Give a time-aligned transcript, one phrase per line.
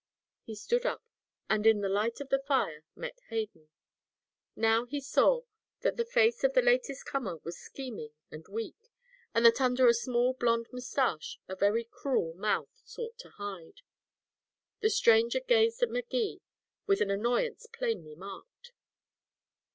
[0.41, 1.03] He stood up,
[1.47, 3.69] and in the light of the fire met Hayden.
[4.55, 5.43] Now he saw
[5.81, 8.89] that the face of the latest comer was scheming and weak,
[9.35, 13.81] and that under a small blond mustache a very cruel mouth sought to hide.
[14.79, 16.41] The stranger gazed at Magee
[16.87, 18.71] with an annoyance plainly marked.